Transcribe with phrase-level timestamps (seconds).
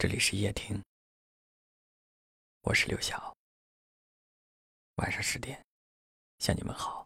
[0.00, 0.80] 这里是夜听，
[2.60, 3.36] 我是刘晓。
[4.94, 5.66] 晚上十点，
[6.38, 7.04] 向你们好。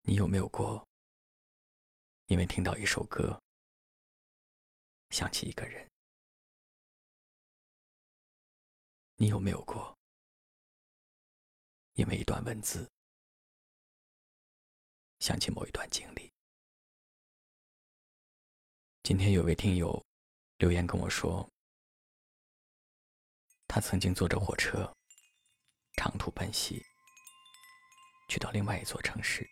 [0.00, 0.84] 你有没有过，
[2.26, 3.40] 因为听到一首歌，
[5.10, 5.88] 想起一个人？
[9.14, 9.96] 你有没有过，
[11.92, 12.90] 因为一段文字，
[15.20, 16.33] 想起某一段经历？
[19.04, 20.02] 今天有位听友
[20.56, 21.46] 留言跟我说，
[23.68, 24.90] 他曾经坐着火车
[25.98, 26.82] 长途奔袭，
[28.30, 29.46] 去到另外一座城市，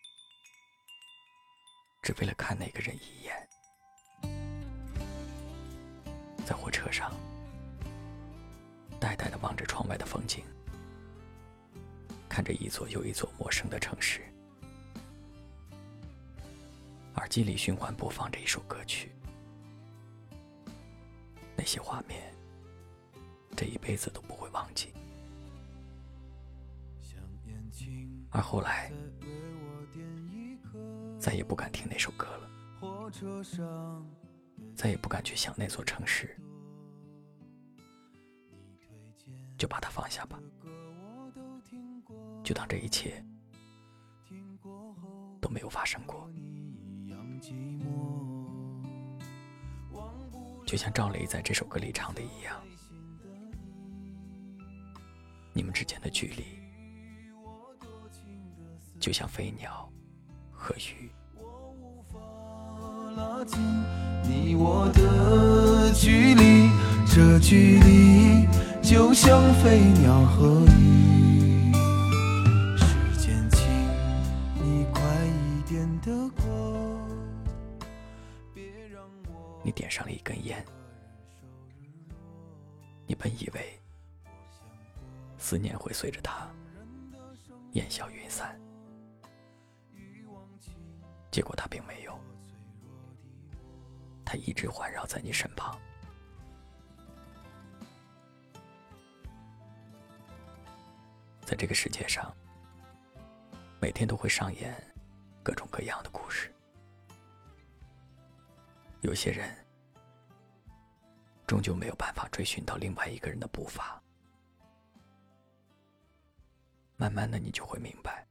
[2.02, 3.48] 只为了看那个人一眼。
[6.46, 7.12] 在火车上，
[8.98, 10.42] 呆呆的望着窗外的风景，
[12.26, 14.22] 看着一座又一座陌生的城市，
[17.16, 19.12] 耳机里循环播放着一首歌曲。
[21.62, 22.34] 那些画面，
[23.56, 24.92] 这一辈子都不会忘记。
[28.32, 28.90] 而后来，
[31.20, 32.50] 再也不敢听那首歌了，
[34.74, 36.36] 再也不敢去想那座城市，
[39.56, 40.40] 就把它放下吧，
[42.42, 43.24] 就当这一切
[45.40, 46.28] 都没有发生过。
[50.72, 52.56] 就像赵雷在这首歌里唱的一样，
[55.52, 56.44] 你们之间的距离，
[58.98, 59.86] 就像飞鸟
[60.50, 61.12] 和鱼。
[64.24, 66.70] 你我的距离，
[67.06, 68.48] 这距离
[68.80, 71.31] 就像飞鸟和鱼。
[79.62, 80.64] 你点上了一根烟，
[83.06, 83.78] 你本以为
[85.38, 86.50] 思念会随着它
[87.72, 88.60] 烟消云散，
[91.30, 92.18] 结果它并没有，
[94.24, 95.78] 它一直环绕在你身旁。
[101.44, 102.34] 在这个世界上，
[103.80, 104.74] 每天都会上演
[105.42, 106.50] 各种各样的故事。
[109.02, 109.54] 有些人
[111.52, 114.02] 终究没有办法追寻到另外一个人的步伐，
[116.96, 118.26] 慢慢的你就会明白，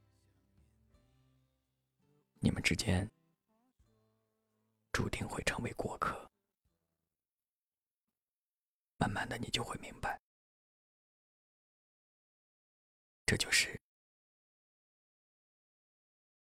[2.40, 3.08] 你们之间
[4.92, 6.28] 注定会成为过客。
[8.98, 10.20] 慢慢的你就会明白，
[13.28, 13.80] 这就是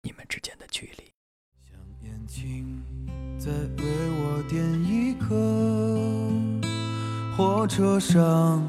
[0.03, 1.15] 你们之间的距离。
[3.39, 6.28] 再为我点一颗。
[7.39, 8.61] 火车上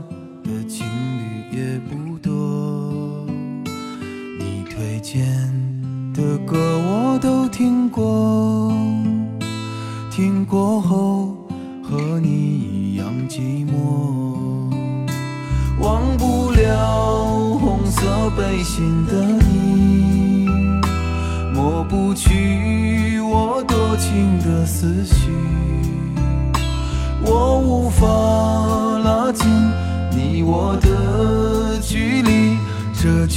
[0.43, 3.25] 的情侣也不多，
[4.37, 5.25] 你推荐
[6.13, 8.71] 的歌我都听过，
[10.11, 11.35] 听过后
[11.81, 14.71] 和你一样寂寞，
[15.81, 20.45] 忘不了红色背心的你，
[21.55, 23.79] 抹不去我多。
[23.99, 25.29] 情的思绪，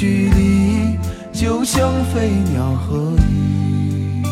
[0.02, 0.98] 距离
[1.32, 4.24] 就像飞鸟和鱼。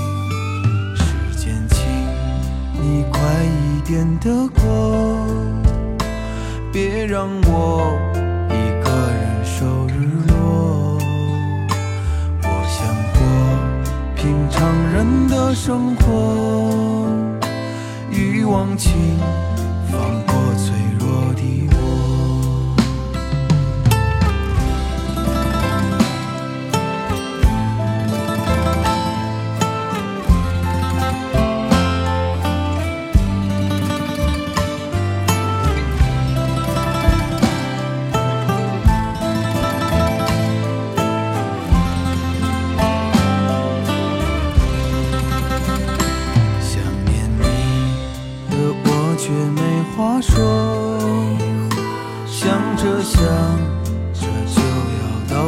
[0.97, 1.05] 时
[1.37, 1.87] 间，请
[2.83, 5.25] 你快一点的过，
[6.73, 7.97] 别让我
[8.49, 10.99] 一个人守日落。
[12.43, 12.81] 我想
[13.15, 13.21] 过
[14.17, 14.59] 平常
[14.93, 17.07] 人的生活。
[18.11, 18.91] 欲望，请，
[19.89, 20.35] 放过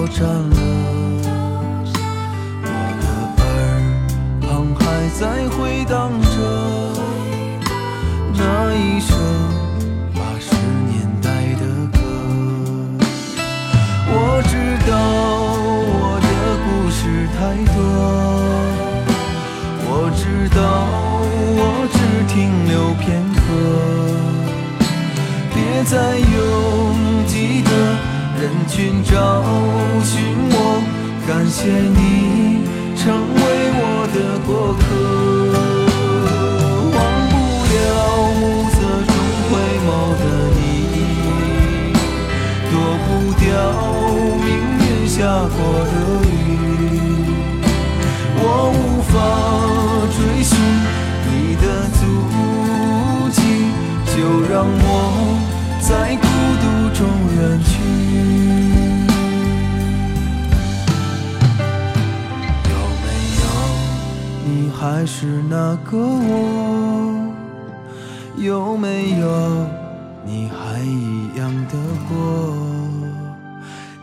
[0.02, 0.58] 我站了。
[2.64, 2.68] 我
[3.00, 3.06] 的
[3.38, 3.46] 耳
[4.40, 4.82] 旁还
[5.14, 5.54] 在回
[5.84, 6.34] 荡着
[8.34, 8.42] 那
[8.74, 9.14] 一首
[10.12, 10.50] 八十
[10.90, 11.62] 年代的
[11.92, 11.96] 歌。
[14.08, 14.52] 我知
[14.90, 14.92] 道
[15.86, 16.26] 我的
[16.64, 16.98] 故事
[17.38, 17.40] 太
[17.72, 17.78] 多，
[19.86, 20.20] 我知
[20.50, 20.58] 道
[21.54, 21.60] 我
[21.92, 21.96] 只
[22.26, 22.34] 停
[22.66, 23.00] 留片
[23.36, 23.40] 刻。
[25.54, 26.26] 别再拥
[27.28, 27.70] 挤的
[28.42, 29.14] 人群找
[30.02, 30.82] 寻我，
[31.28, 32.66] 感谢你
[32.96, 33.40] 成为
[33.72, 35.41] 我的过客。
[65.02, 67.34] 还是那个我？
[68.36, 69.66] 有没有
[70.24, 71.76] 你还一样的
[72.08, 72.54] 过？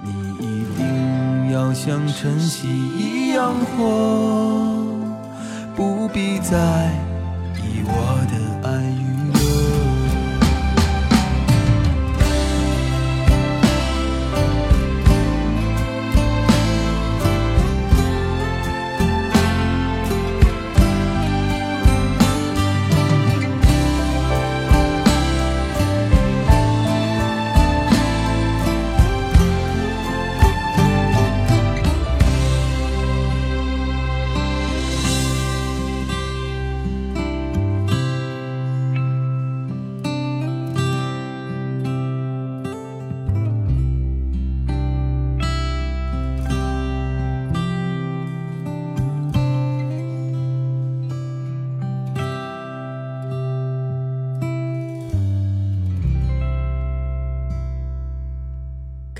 [0.04, 4.84] 你一定要像晨曦一样活，
[5.74, 6.92] 不必再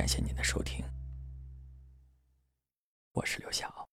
[0.10, 0.84] 谢谢您的收听，
[3.12, 3.89] 我是刘晓。